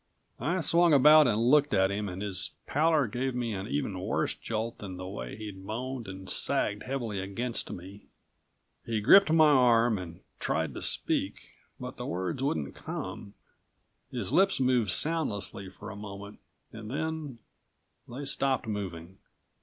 I 0.39 0.61
swung 0.61 0.93
about 0.93 1.27
and 1.27 1.37
looked 1.51 1.75
at 1.75 1.91
him, 1.91 2.09
and 2.09 2.23
his 2.23 2.55
pallor 2.65 3.05
gave 3.05 3.35
me 3.35 3.53
an 3.53 3.67
even 3.67 3.99
worse 3.99 4.33
jolt 4.33 4.79
than 4.79 4.97
the 4.97 5.05
way 5.05 5.35
he'd 5.37 5.63
moaned 5.63 6.07
and 6.07 6.27
sagged 6.27 6.81
heavily 6.81 7.19
against 7.19 7.69
me. 7.69 8.07
He 8.83 8.99
gripped 8.99 9.29
my 9.31 9.51
arm 9.51 9.99
and 9.99 10.21
tried 10.39 10.73
to 10.73 10.81
speak, 10.81 11.35
but 11.79 11.97
the 11.97 12.07
words 12.07 12.41
wouldn't 12.41 12.73
come. 12.73 13.35
His 14.11 14.31
lips 14.31 14.59
moved 14.59 14.89
soundlessly 14.89 15.69
for 15.69 15.91
a 15.91 15.95
moment 15.95 16.39
and 16.73 16.89
then 16.89 17.37
they 18.09 18.25
stopped 18.25 18.65
moving. 18.65 19.19